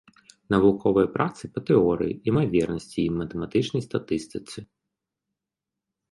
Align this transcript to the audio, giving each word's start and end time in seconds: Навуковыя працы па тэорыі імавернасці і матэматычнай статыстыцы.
Навуковыя 0.53 1.07
працы 1.17 1.43
па 1.57 1.61
тэорыі 1.67 2.13
імавернасці 2.31 2.97
і 3.05 3.11
матэматычнай 3.19 3.81
статыстыцы. 3.89 4.59